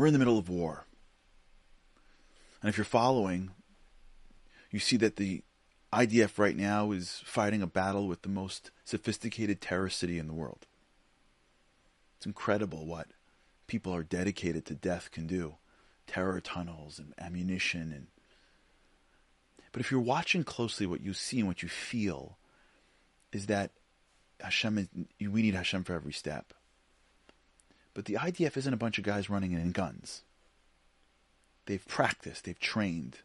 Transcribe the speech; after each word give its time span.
We're 0.00 0.06
in 0.06 0.14
the 0.14 0.18
middle 0.18 0.38
of 0.38 0.48
war. 0.48 0.86
And 2.62 2.70
if 2.70 2.78
you're 2.78 2.86
following, 2.86 3.50
you 4.70 4.78
see 4.78 4.96
that 4.96 5.16
the 5.16 5.42
IDF 5.92 6.38
right 6.38 6.56
now 6.56 6.92
is 6.92 7.20
fighting 7.26 7.60
a 7.60 7.66
battle 7.66 8.08
with 8.08 8.22
the 8.22 8.30
most 8.30 8.70
sophisticated 8.86 9.60
terrorist 9.60 9.98
city 9.98 10.18
in 10.18 10.26
the 10.26 10.32
world. 10.32 10.64
It's 12.16 12.24
incredible 12.24 12.86
what 12.86 13.08
people 13.66 13.94
are 13.94 14.02
dedicated 14.02 14.64
to 14.66 14.74
death 14.74 15.10
can 15.10 15.26
do. 15.26 15.56
Terror 16.06 16.40
tunnels 16.40 16.98
and 16.98 17.12
ammunition 17.20 17.92
and 17.92 18.06
but 19.70 19.82
if 19.82 19.90
you're 19.90 20.00
watching 20.00 20.44
closely 20.44 20.86
what 20.86 21.02
you 21.02 21.12
see 21.12 21.40
and 21.40 21.46
what 21.46 21.62
you 21.62 21.68
feel 21.68 22.38
is 23.34 23.48
that 23.48 23.72
Hashem 24.40 25.06
we 25.20 25.42
need 25.42 25.54
Hashem 25.54 25.84
for 25.84 25.92
every 25.92 26.14
step. 26.14 26.54
But 27.94 28.04
the 28.04 28.14
IDF 28.14 28.56
isn't 28.56 28.72
a 28.72 28.78
bunch 28.78 28.98
of 28.98 29.04
guys 29.04 29.30
running 29.30 29.52
in 29.52 29.72
guns. 29.72 30.22
They've 31.66 31.86
practiced, 31.86 32.44
they've 32.44 32.58
trained. 32.58 33.18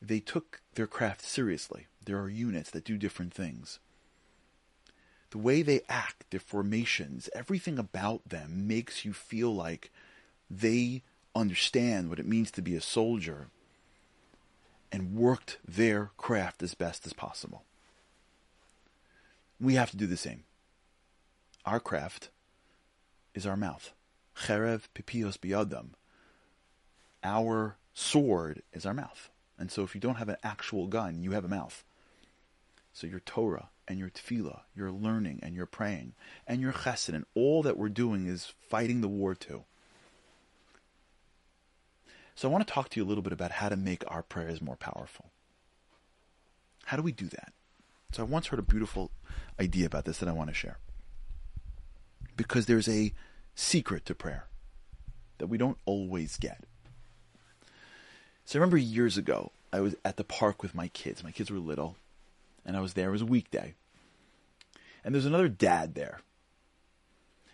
They 0.00 0.20
took 0.20 0.62
their 0.74 0.86
craft 0.86 1.22
seriously. 1.22 1.86
There 2.04 2.18
are 2.18 2.28
units 2.28 2.70
that 2.70 2.84
do 2.84 2.96
different 2.96 3.34
things. 3.34 3.78
The 5.30 5.38
way 5.38 5.62
they 5.62 5.82
act, 5.88 6.24
their 6.30 6.40
formations, 6.40 7.28
everything 7.34 7.78
about 7.78 8.28
them 8.28 8.66
makes 8.66 9.04
you 9.04 9.12
feel 9.12 9.54
like 9.54 9.90
they 10.50 11.02
understand 11.34 12.08
what 12.08 12.18
it 12.18 12.26
means 12.26 12.50
to 12.52 12.62
be 12.62 12.74
a 12.74 12.80
soldier 12.80 13.48
and 14.90 15.14
worked 15.14 15.58
their 15.66 16.10
craft 16.16 16.62
as 16.62 16.74
best 16.74 17.06
as 17.06 17.12
possible. 17.12 17.62
We 19.60 19.74
have 19.74 19.90
to 19.92 19.96
do 19.96 20.06
the 20.06 20.16
same. 20.16 20.44
Our 21.64 21.78
craft 21.78 22.30
is 23.34 23.46
our 23.46 23.56
mouth. 23.56 23.92
Cherev 24.34 24.88
pipios 24.94 25.38
biyadam. 25.38 25.90
Our 27.22 27.76
sword 27.92 28.62
is 28.72 28.86
our 28.86 28.94
mouth. 28.94 29.30
And 29.58 29.70
so 29.70 29.82
if 29.82 29.94
you 29.94 30.00
don't 30.00 30.16
have 30.16 30.28
an 30.28 30.38
actual 30.42 30.86
gun, 30.86 31.22
you 31.22 31.32
have 31.32 31.44
a 31.44 31.48
mouth. 31.48 31.84
So 32.92 33.06
your 33.06 33.20
Torah 33.20 33.68
and 33.86 33.98
your 33.98 34.08
tefillah, 34.08 34.60
your 34.74 34.90
learning 34.90 35.40
and 35.42 35.54
your 35.54 35.66
praying, 35.66 36.14
and 36.46 36.60
your 36.60 36.72
chesed, 36.72 37.12
and 37.12 37.26
all 37.34 37.62
that 37.62 37.76
we're 37.76 37.88
doing 37.88 38.26
is 38.26 38.52
fighting 38.68 39.00
the 39.00 39.08
war 39.08 39.34
too. 39.34 39.64
So 42.34 42.48
I 42.48 42.52
want 42.52 42.66
to 42.66 42.72
talk 42.72 42.88
to 42.90 43.00
you 43.00 43.04
a 43.04 43.08
little 43.08 43.22
bit 43.22 43.34
about 43.34 43.52
how 43.52 43.68
to 43.68 43.76
make 43.76 44.02
our 44.08 44.22
prayers 44.22 44.62
more 44.62 44.76
powerful. 44.76 45.26
How 46.86 46.96
do 46.96 47.02
we 47.02 47.12
do 47.12 47.26
that? 47.26 47.52
So 48.12 48.22
I 48.22 48.26
once 48.26 48.46
heard 48.46 48.58
a 48.58 48.62
beautiful 48.62 49.10
idea 49.60 49.86
about 49.86 50.06
this 50.06 50.18
that 50.18 50.28
I 50.28 50.32
want 50.32 50.48
to 50.48 50.54
share. 50.54 50.78
Because 52.42 52.66
there's 52.66 52.88
a 52.88 53.12
secret 53.54 54.06
to 54.06 54.14
prayer 54.14 54.46
that 55.38 55.48
we 55.48 55.58
don't 55.58 55.78
always 55.84 56.36
get. 56.36 56.64
So 58.44 58.58
I 58.58 58.60
remember 58.60 58.78
years 58.78 59.16
ago, 59.16 59.52
I 59.72 59.80
was 59.80 59.94
at 60.04 60.16
the 60.16 60.24
park 60.24 60.62
with 60.62 60.74
my 60.74 60.88
kids. 60.88 61.22
My 61.22 61.30
kids 61.30 61.50
were 61.50 61.58
little, 61.58 61.96
and 62.64 62.76
I 62.76 62.80
was 62.80 62.94
there. 62.94 63.08
It 63.08 63.12
was 63.12 63.22
a 63.22 63.26
weekday. 63.26 63.74
And 65.04 65.14
there's 65.14 65.26
another 65.26 65.48
dad 65.48 65.94
there. 65.94 66.20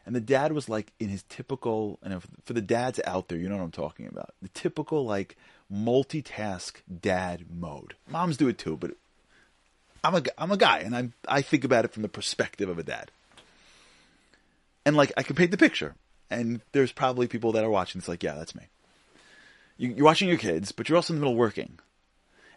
And 0.06 0.14
the 0.14 0.20
dad 0.20 0.52
was 0.52 0.68
like 0.68 0.92
in 1.00 1.08
his 1.08 1.24
typical, 1.28 1.98
and 2.02 2.22
for 2.44 2.52
the 2.52 2.60
dads 2.60 3.00
out 3.04 3.28
there, 3.28 3.38
you 3.38 3.48
know 3.48 3.56
what 3.56 3.64
I'm 3.64 3.72
talking 3.72 4.06
about. 4.06 4.34
The 4.40 4.48
typical 4.48 5.04
like 5.04 5.36
multitask 5.72 6.76
dad 7.02 7.46
mode. 7.50 7.94
Moms 8.08 8.36
do 8.36 8.48
it 8.48 8.56
too, 8.56 8.76
but 8.76 8.92
I'm 10.04 10.14
a 10.14 10.22
I'm 10.38 10.52
a 10.52 10.56
guy, 10.56 10.78
and 10.78 10.96
I 10.96 11.08
I 11.26 11.42
think 11.42 11.64
about 11.64 11.84
it 11.84 11.92
from 11.92 12.02
the 12.02 12.08
perspective 12.08 12.68
of 12.68 12.78
a 12.78 12.84
dad. 12.84 13.10
And 14.86 14.96
like 14.96 15.12
I 15.18 15.22
can 15.22 15.36
paint 15.36 15.50
the 15.50 15.58
picture, 15.58 15.96
and 16.30 16.62
there's 16.72 16.92
probably 16.92 17.26
people 17.26 17.52
that 17.52 17.64
are 17.64 17.70
watching. 17.70 17.98
It's 17.98 18.08
like, 18.08 18.22
yeah, 18.22 18.34
that's 18.34 18.54
me. 18.54 18.68
You, 19.76 19.90
you're 19.90 20.06
watching 20.06 20.28
your 20.28 20.38
kids, 20.38 20.72
but 20.72 20.88
you're 20.88 20.96
also 20.96 21.12
in 21.12 21.20
the 21.20 21.26
middle 21.26 21.36
working, 21.36 21.78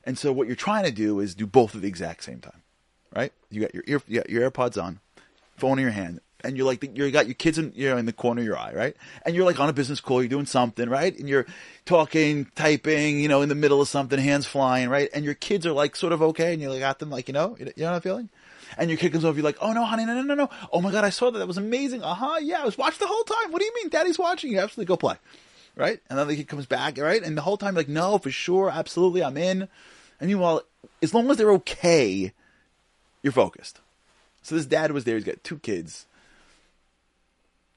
and 0.05 0.17
so 0.17 0.31
what 0.31 0.47
you're 0.47 0.55
trying 0.55 0.85
to 0.85 0.91
do 0.91 1.19
is 1.19 1.35
do 1.35 1.45
both 1.45 1.75
at 1.75 1.81
the 1.81 1.87
exact 1.87 2.23
same 2.23 2.39
time, 2.39 2.61
right? 3.13 3.33
You 3.49 3.61
got 3.61 3.73
your 3.73 3.83
ear, 3.87 4.01
you 4.07 4.19
got 4.21 4.29
your 4.29 4.49
AirPods 4.49 4.81
on, 4.81 4.99
phone 5.57 5.79
in 5.79 5.83
your 5.83 5.91
hand, 5.91 6.21
and 6.43 6.57
you're 6.57 6.65
like 6.65 6.83
you 6.95 7.11
got 7.11 7.27
your 7.27 7.35
kids 7.35 7.57
in 7.57 7.73
you 7.75 7.89
know 7.89 7.97
in 7.97 8.05
the 8.05 8.13
corner 8.13 8.41
of 8.41 8.45
your 8.45 8.57
eye, 8.57 8.73
right? 8.73 8.95
And 9.25 9.35
you're 9.35 9.45
like 9.45 9.59
on 9.59 9.69
a 9.69 9.73
business 9.73 9.99
call, 9.99 10.21
you're 10.21 10.29
doing 10.29 10.45
something, 10.45 10.89
right? 10.89 11.17
And 11.17 11.27
you're 11.27 11.45
talking, 11.85 12.47
typing, 12.55 13.19
you 13.19 13.27
know, 13.27 13.41
in 13.41 13.49
the 13.49 13.55
middle 13.55 13.81
of 13.81 13.87
something, 13.87 14.19
hands 14.19 14.45
flying, 14.45 14.89
right? 14.89 15.09
And 15.13 15.25
your 15.25 15.33
kids 15.33 15.65
are 15.65 15.71
like 15.71 15.95
sort 15.95 16.13
of 16.13 16.21
okay, 16.21 16.53
and 16.53 16.61
you 16.61 16.69
like 16.69 16.79
got 16.79 16.99
them 16.99 17.09
like 17.09 17.27
you 17.27 17.33
know, 17.33 17.55
you 17.59 17.65
know 17.65 17.73
what 17.85 17.95
I'm 17.95 18.01
feeling? 18.01 18.29
And 18.77 18.89
your 18.89 18.97
kid 18.97 19.11
comes 19.11 19.25
over, 19.25 19.35
you're 19.35 19.43
like, 19.43 19.57
oh 19.61 19.73
no, 19.73 19.83
honey, 19.83 20.05
no, 20.05 20.13
no, 20.13 20.21
no, 20.21 20.35
no. 20.35 20.49
Oh 20.71 20.81
my 20.81 20.91
god, 20.91 21.03
I 21.03 21.09
saw 21.09 21.31
that. 21.31 21.39
That 21.39 21.47
was 21.47 21.57
amazing. 21.57 22.03
Uh 22.03 22.13
huh. 22.13 22.37
Yeah, 22.41 22.61
I 22.61 22.65
was 22.65 22.77
watching 22.77 22.99
the 22.99 23.07
whole 23.07 23.23
time. 23.23 23.51
What 23.51 23.59
do 23.59 23.65
you 23.65 23.73
mean, 23.75 23.89
Daddy's 23.89 24.19
watching? 24.19 24.51
You 24.51 24.59
absolutely 24.59 24.87
go 24.87 24.97
play, 24.97 25.15
right? 25.75 25.99
And 26.09 26.17
then 26.17 26.27
the 26.27 26.35
kid 26.35 26.47
comes 26.47 26.65
back, 26.65 26.97
right? 26.97 27.21
And 27.21 27.37
the 27.37 27.41
whole 27.41 27.57
time, 27.57 27.75
like, 27.75 27.89
no, 27.89 28.17
for 28.17 28.31
sure, 28.31 28.69
absolutely, 28.69 29.23
I'm 29.23 29.37
in. 29.37 29.67
And 30.19 30.27
meanwhile, 30.27 30.63
as 31.01 31.13
long 31.13 31.29
as 31.31 31.37
they're 31.37 31.51
okay, 31.53 32.33
you're 33.23 33.33
focused. 33.33 33.79
So 34.41 34.55
this 34.55 34.65
dad 34.65 34.91
was 34.91 35.03
there. 35.03 35.15
He's 35.15 35.25
got 35.25 35.43
two 35.43 35.59
kids 35.59 36.05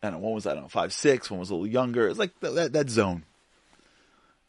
I 0.02 0.10
don't 0.10 0.20
know, 0.20 0.26
one 0.26 0.34
was, 0.34 0.46
I 0.46 0.54
don't 0.54 0.64
know, 0.64 0.68
five, 0.68 0.92
six, 0.92 1.30
one 1.30 1.40
was 1.40 1.50
a 1.50 1.54
little 1.54 1.66
younger. 1.66 2.08
It's 2.08 2.18
like 2.18 2.38
that, 2.40 2.54
that, 2.54 2.72
that 2.72 2.90
zone. 2.90 3.24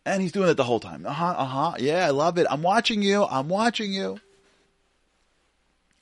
And 0.06 0.22
he's 0.22 0.32
doing 0.32 0.50
it 0.50 0.56
the 0.56 0.64
whole 0.64 0.80
time. 0.80 1.06
Uh 1.06 1.14
huh, 1.14 1.36
uh 1.38 1.46
huh. 1.46 1.74
Yeah, 1.80 2.06
I 2.06 2.10
love 2.10 2.38
it. 2.38 2.48
I'm 2.50 2.62
watching 2.62 3.02
you. 3.02 3.24
I'm 3.24 3.48
watching 3.48 3.94
you. 3.94 4.20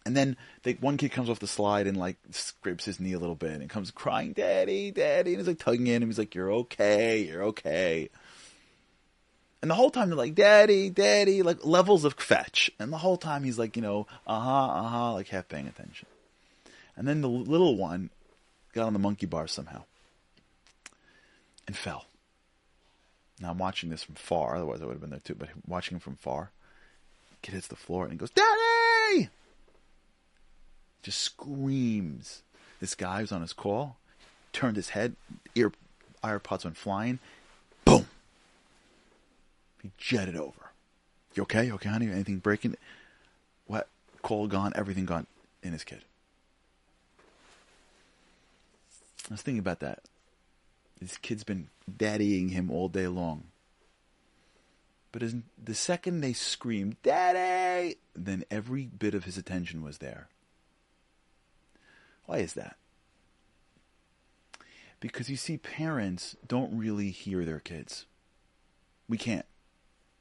And 0.06 0.18
then 0.18 0.38
they, 0.64 0.74
one 0.74 0.98
kid 0.98 1.12
comes 1.12 1.30
off 1.30 1.40
the 1.40 1.48
slide 1.48 1.86
and 1.86 1.98
like 1.98 2.18
scrapes 2.32 2.86
his 2.86 3.00
knee 3.00 3.14
a 3.14 3.20
little 3.20 3.36
bit 3.36 3.62
and 3.62 3.70
comes 3.70 3.92
crying, 3.92 4.34
Daddy, 4.34 4.90
Daddy. 4.90 5.32
And 5.32 5.40
he's 5.40 5.48
like 5.48 5.60
tugging 5.60 5.86
in 5.86 6.02
him. 6.02 6.10
He's 6.10 6.18
like, 6.18 6.34
You're 6.34 6.52
okay. 6.52 7.22
You're 7.24 7.44
okay. 7.44 8.10
And 9.62 9.70
the 9.70 9.76
whole 9.76 9.92
time 9.92 10.10
they're 10.10 10.18
like, 10.18 10.34
Daddy, 10.34 10.90
Daddy, 10.90 11.44
like 11.44 11.64
levels 11.64 12.04
of 12.04 12.18
kvetch. 12.18 12.72
And 12.80 12.92
the 12.92 12.98
whole 12.98 13.18
time 13.18 13.44
he's 13.44 13.60
like, 13.60 13.76
you 13.76 13.84
know, 13.84 14.08
uh 14.26 14.40
huh, 14.40 14.66
uh 14.68 14.88
huh, 14.88 15.14
like 15.14 15.28
half 15.28 15.48
paying 15.48 15.68
attention. 15.68 16.08
And 16.98 17.08
then 17.08 17.22
the 17.22 17.30
little 17.30 17.78
one 17.78 18.10
got 18.74 18.88
on 18.88 18.94
the 18.94 19.00
monkey 19.00 19.26
bar 19.26 19.48
somehow 19.48 19.84
and 21.68 21.76
fell. 21.76 22.06
Now 23.40 23.52
I'm 23.52 23.58
watching 23.58 23.90
this 23.90 24.04
from 24.04 24.16
far, 24.16 24.56
otherwise 24.56 24.82
I 24.82 24.86
would 24.86 24.94
have 24.94 25.02
been 25.02 25.10
there 25.10 25.20
too, 25.20 25.36
but 25.36 25.50
watching 25.68 25.96
him 25.96 26.00
from 26.00 26.16
far, 26.16 26.52
kid 27.42 27.54
hits 27.54 27.68
the 27.68 27.76
floor 27.76 28.04
and 28.04 28.12
he 28.12 28.18
goes, 28.18 28.30
Daddy! 28.30 29.30
Just 31.02 31.20
screams. 31.20 32.44
This 32.80 32.94
guy 32.94 33.22
was 33.22 33.32
on 33.32 33.42
his 33.42 33.54
call, 33.54 33.98
turned 34.54 34.76
his 34.76 34.90
head, 34.90 35.16
ear 35.56 35.72
AirPods 36.24 36.64
went 36.64 36.78
flying, 36.78 37.20
boom! 37.84 38.06
He 39.82 39.92
jetted 39.98 40.36
over. 40.36 40.72
You 41.34 41.44
okay? 41.44 41.66
You 41.66 41.76
okay, 41.76 41.90
honey? 41.90 42.12
Anything 42.12 42.38
breaking? 42.38 42.76
What? 43.66 43.88
Call 44.22 44.48
gone, 44.48 44.74
everything 44.76 45.06
gone 45.06 45.26
in 45.64 45.72
his 45.72 45.84
kid. 45.84 46.04
I 49.32 49.34
was 49.34 49.42
thinking 49.42 49.60
about 49.60 49.80
that. 49.80 50.02
This 51.00 51.18
kid's 51.18 51.46
been 51.46 51.70
daddying 51.90 52.50
him 52.50 52.70
all 52.70 52.90
day 52.90 53.08
long. 53.08 53.46
But 55.14 55.24
as, 55.24 55.36
the 55.62 55.74
second 55.74 56.20
they 56.20 56.34
screamed, 56.34 56.98
Daddy! 57.02 57.96
Then 58.14 58.44
every 58.52 58.88
bit 58.88 59.14
of 59.14 59.24
his 59.24 59.38
attention 59.38 59.84
was 59.84 60.00
there. 60.00 60.28
Why 62.26 62.40
is 62.40 62.56
that? 62.56 62.76
Because 65.00 65.30
you 65.30 65.38
see, 65.38 65.58
parents 65.58 66.36
don't 66.46 66.78
really 66.78 67.10
hear 67.10 67.46
their 67.46 67.60
kids. 67.62 68.06
We 69.08 69.18
can't. 69.18 69.46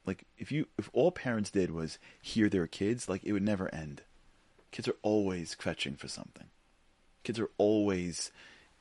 Like, 0.05 0.23
if 0.37 0.53
you, 0.53 0.67
if 0.77 0.89
all 0.93 1.11
parents 1.11 1.51
did 1.51 1.71
was 1.71 1.99
hear 2.21 2.47
their 2.47 2.65
kids, 2.65 3.09
like, 3.09 3.25
it 3.25 3.33
would 3.33 3.43
never 3.43 3.73
end. 3.75 4.03
Kids 4.71 4.87
are 4.87 4.95
always 5.01 5.53
kvetching 5.53 5.97
for 5.97 6.07
something. 6.07 6.47
Kids 7.23 7.39
are 7.39 7.49
always 7.57 8.31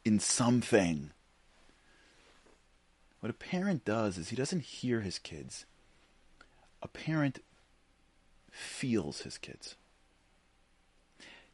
in 0.04 0.18
something. 0.18 1.10
What 3.20 3.30
a 3.30 3.34
parent 3.34 3.84
does 3.84 4.16
is 4.16 4.30
he 4.30 4.36
doesn't 4.36 4.62
hear 4.62 5.00
his 5.00 5.18
kids. 5.18 5.66
A 6.82 6.88
parent 6.88 7.40
feels 8.50 9.22
his 9.22 9.36
kids. 9.36 9.76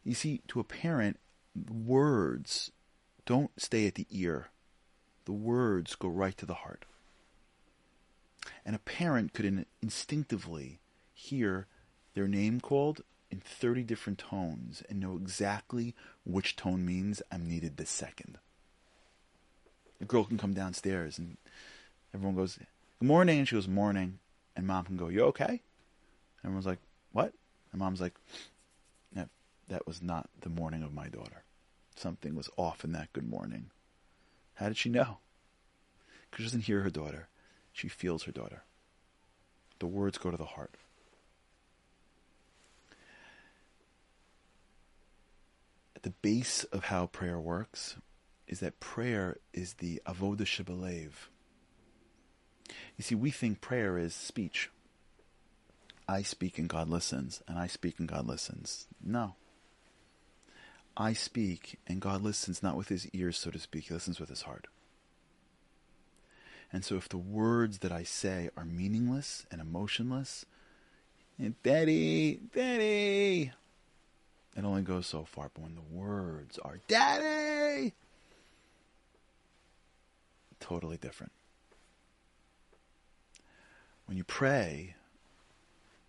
You 0.04 0.14
see, 0.14 0.42
to 0.48 0.60
a 0.60 0.64
parent, 0.64 1.18
words 1.68 2.70
don't 3.24 3.50
stay 3.60 3.86
at 3.88 3.96
the 3.96 4.06
ear. 4.10 4.50
The 5.24 5.32
words 5.32 5.96
go 5.96 6.08
right 6.08 6.36
to 6.36 6.46
the 6.46 6.54
heart. 6.54 6.84
And 8.64 8.76
a 8.76 8.80
parent 8.80 9.32
could 9.32 9.66
instinctively 9.82 10.78
hear 11.12 11.66
their 12.14 12.28
name 12.28 12.60
called 12.60 13.02
in 13.30 13.40
30 13.40 13.82
different 13.82 14.18
tones 14.18 14.82
and 14.88 15.00
know 15.00 15.16
exactly 15.16 15.94
which 16.24 16.56
tone 16.56 16.84
means 16.84 17.22
I'm 17.30 17.48
needed 17.48 17.76
this 17.76 17.90
second. 17.90 18.38
A 20.00 20.04
girl 20.04 20.24
can 20.24 20.38
come 20.38 20.54
downstairs 20.54 21.18
and 21.18 21.36
everyone 22.14 22.36
goes, 22.36 22.58
Good 23.00 23.08
morning. 23.08 23.38
And 23.38 23.48
she 23.48 23.56
goes, 23.56 23.68
Morning. 23.68 24.18
And 24.54 24.66
mom 24.66 24.84
can 24.84 24.96
go, 24.96 25.08
You 25.08 25.24
okay? 25.24 25.44
And 25.44 25.60
everyone's 26.44 26.66
like, 26.66 26.78
What? 27.12 27.32
And 27.72 27.78
mom's 27.78 28.00
like, 28.00 28.14
That, 29.14 29.28
that 29.68 29.86
was 29.86 30.02
not 30.02 30.28
the 30.40 30.50
morning 30.50 30.82
of 30.82 30.94
my 30.94 31.08
daughter. 31.08 31.42
Something 31.96 32.34
was 32.34 32.50
off 32.56 32.84
in 32.84 32.92
that 32.92 33.12
good 33.12 33.28
morning. 33.28 33.70
How 34.54 34.68
did 34.68 34.76
she 34.76 34.88
know? 34.88 35.18
Because 36.30 36.44
she 36.44 36.48
doesn't 36.48 36.64
hear 36.64 36.82
her 36.82 36.90
daughter, 36.90 37.28
she 37.72 37.88
feels 37.88 38.24
her 38.24 38.32
daughter. 38.32 38.62
The 39.78 39.86
words 39.86 40.18
go 40.18 40.30
to 40.30 40.36
the 40.36 40.44
heart. 40.44 40.74
The 46.06 46.10
base 46.22 46.62
of 46.62 46.84
how 46.84 47.06
prayer 47.06 47.40
works 47.40 47.96
is 48.46 48.60
that 48.60 48.78
prayer 48.78 49.38
is 49.52 49.74
the 49.74 50.00
avoda 50.06 50.42
shebelev. 50.42 51.10
You 52.96 53.02
see, 53.02 53.16
we 53.16 53.32
think 53.32 53.60
prayer 53.60 53.98
is 53.98 54.14
speech. 54.14 54.70
I 56.06 56.22
speak 56.22 56.58
and 56.58 56.68
God 56.68 56.88
listens, 56.88 57.42
and 57.48 57.58
I 57.58 57.66
speak 57.66 57.98
and 57.98 58.06
God 58.06 58.24
listens. 58.24 58.86
No. 59.04 59.34
I 60.96 61.12
speak 61.12 61.80
and 61.88 62.00
God 62.00 62.22
listens 62.22 62.62
not 62.62 62.76
with 62.76 62.86
his 62.86 63.08
ears, 63.12 63.36
so 63.36 63.50
to 63.50 63.58
speak, 63.58 63.88
he 63.88 63.94
listens 63.94 64.20
with 64.20 64.28
his 64.28 64.42
heart. 64.42 64.68
And 66.72 66.84
so 66.84 66.94
if 66.94 67.08
the 67.08 67.18
words 67.18 67.80
that 67.80 67.90
I 67.90 68.04
say 68.04 68.48
are 68.56 68.64
meaningless 68.64 69.44
and 69.50 69.60
emotionless, 69.60 70.46
and 71.36 71.60
Daddy, 71.64 72.42
Daddy, 72.54 73.50
it 74.56 74.64
only 74.64 74.82
goes 74.82 75.06
so 75.06 75.24
far. 75.24 75.50
But 75.54 75.62
when 75.62 75.74
the 75.74 75.96
words 75.96 76.58
are 76.58 76.78
Daddy, 76.88 77.92
totally 80.60 80.96
different. 80.96 81.32
When 84.06 84.16
you 84.16 84.24
pray, 84.24 84.94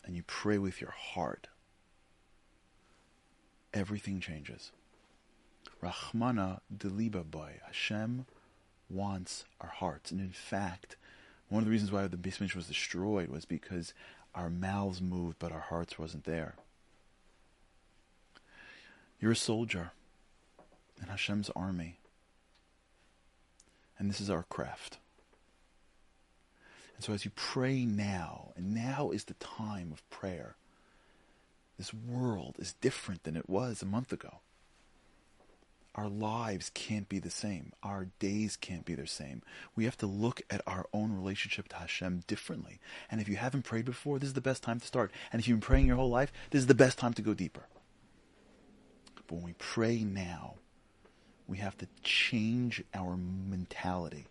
and 0.08 0.16
you 0.16 0.24
pray 0.24 0.58
with 0.58 0.80
your 0.80 0.92
heart, 0.92 1.48
everything 3.74 4.22
changes. 4.22 4.72
Rahmana 5.84 6.62
deliba 6.76 7.30
boy. 7.30 7.60
Hashem 7.66 8.26
wants 8.90 9.44
our 9.60 9.70
hearts. 9.70 10.12
And 10.12 10.22
in 10.22 10.32
fact, 10.32 10.96
one 11.50 11.60
of 11.60 11.66
the 11.66 11.72
reasons 11.72 11.92
why 11.92 12.08
the 12.08 12.18
Beis 12.18 12.56
was 12.56 12.68
destroyed 12.68 13.30
was 13.30 13.46
because 13.46 13.94
our 14.34 14.50
mouths 14.50 15.02
moved, 15.02 15.38
but 15.40 15.52
our 15.52 15.60
hearts 15.60 16.00
wasn't 16.00 16.24
there. 16.24 16.56
You're 19.20 19.32
a 19.32 19.36
soldier 19.36 19.92
in 21.02 21.08
Hashem's 21.08 21.50
army. 21.56 22.00
And 23.98 24.10
this 24.10 24.22
is 24.22 24.30
our 24.30 24.44
craft. 24.44 24.98
And 26.96 27.04
so 27.04 27.14
as 27.14 27.26
you 27.26 27.32
pray 27.36 27.86
now, 27.86 28.52
and 28.56 28.74
now 28.74 29.12
is 29.12 29.26
the 29.26 29.36
time 29.36 29.92
of 29.92 30.08
prayer, 30.10 30.56
this 31.78 31.94
world 31.94 32.56
is 32.58 32.74
different 32.74 33.24
than 33.24 33.38
it 33.38 33.50
was 33.50 33.82
a 33.82 33.88
month 33.88 34.12
ago. 34.12 34.40
Our 35.94 36.10
lives 36.10 36.70
can't 36.76 37.10
be 37.10 37.18
the 37.18 37.32
same. 37.32 37.72
Our 37.82 38.08
days 38.20 38.56
can't 38.56 38.86
be 38.86 38.94
the 38.94 39.08
same. 39.08 39.42
We 39.76 39.86
have 39.86 39.98
to 39.98 40.06
look 40.06 40.44
at 40.50 40.62
our 40.68 40.86
own 40.94 41.12
relationship 41.16 41.70
to 41.70 41.76
Hashem 41.78 42.24
differently. 42.28 42.80
And 43.10 43.20
if 43.20 43.28
you 43.28 43.36
haven't 43.36 43.64
prayed 43.64 43.86
before, 43.86 44.20
this 44.20 44.28
is 44.28 44.34
the 44.34 44.42
best 44.42 44.62
time 44.62 44.80
to 44.80 44.86
start. 44.86 45.12
And 45.32 45.40
if 45.40 45.48
you've 45.48 45.60
been 45.60 45.68
praying 45.68 45.88
your 45.88 45.96
whole 45.96 46.10
life, 46.10 46.32
this 46.52 46.60
is 46.60 46.68
the 46.68 46.76
best 46.76 47.00
time 47.00 47.16
to 47.16 47.24
go 47.24 47.34
deeper. 47.34 47.64
But 49.26 49.36
when 49.36 49.44
we 49.44 49.56
pray 49.58 50.04
now, 50.04 50.56
we 51.48 51.58
have 51.58 51.78
to 51.78 51.88
change 52.04 52.84
our 52.94 53.18
mentality. 53.18 54.28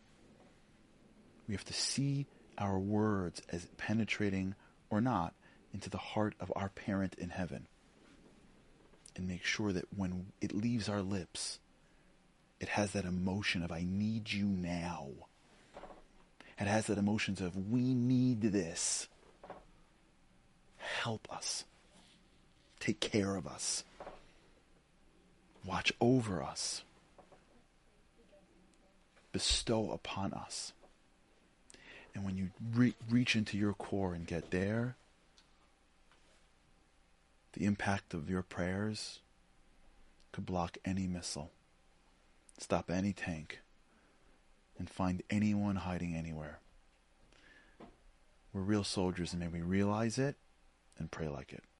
We 1.49 1.55
have 1.55 1.65
to 1.65 1.73
see 1.73 2.27
our 2.59 2.79
words 2.79 3.43
as 3.51 3.67
penetrating 3.77 4.55
or 4.91 5.01
not 5.01 5.35
into 5.73 5.91
the 5.91 5.99
heart 5.99 6.35
of 6.41 6.53
our 6.57 6.69
parent 6.69 7.15
in 7.19 7.31
heaven. 7.31 7.67
And 9.15 9.27
make 9.27 9.45
sure 9.45 9.73
that 9.73 9.87
when 9.97 10.27
it 10.41 10.55
leaves 10.55 10.89
our 10.89 11.03
lips, 11.03 11.59
it 12.61 12.69
has 12.69 12.93
that 12.93 13.05
emotion 13.05 13.63
of, 13.63 13.73
I 13.73 13.85
need 13.87 14.33
you 14.33 14.45
now. 14.45 15.09
It 16.59 16.67
has 16.67 16.87
that 16.87 16.99
emotion 16.99 17.37
of, 17.41 17.71
we 17.71 17.95
need 17.95 18.41
this. 18.41 19.09
Help 20.77 21.29
us. 21.31 21.65
Take 22.81 23.01
care 23.01 23.37
of 23.37 23.47
us. 23.47 23.85
Watch 25.67 25.93
over 26.01 26.43
us. 26.43 26.83
Bestow 29.33 29.91
upon 29.91 30.33
us. 30.33 30.73
And 32.15 32.25
when 32.25 32.37
you 32.37 32.51
re- 32.73 32.95
reach 33.11 33.35
into 33.35 33.59
your 33.59 33.75
core 33.75 34.15
and 34.15 34.27
get 34.27 34.51
there, 34.51 34.97
the 37.53 37.65
impact 37.65 38.15
of 38.15 38.31
your 38.31 38.43
prayers 38.43 39.19
could 40.33 40.47
block 40.47 40.79
any 40.85 41.07
missile, 41.07 41.51
stop 42.59 42.91
any 42.91 43.13
tank, 43.13 43.61
and 44.79 44.89
find 44.89 45.23
anyone 45.31 45.77
hiding 45.77 46.15
anywhere. 46.15 46.61
We're 48.53 48.61
real 48.61 48.85
soldiers, 48.85 49.33
and 49.33 49.41
may 49.41 49.49
we 49.49 49.61
realize 49.61 50.17
it 50.17 50.37
and 50.99 51.11
pray 51.11 51.29
like 51.29 51.53
it. 51.53 51.65